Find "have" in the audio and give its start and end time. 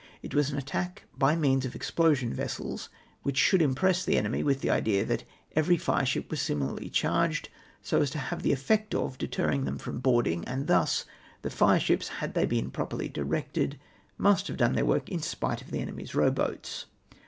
8.17-8.41, 14.47-14.57